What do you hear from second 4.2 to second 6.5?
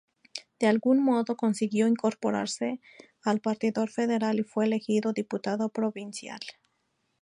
y fue elegido diputado provincial.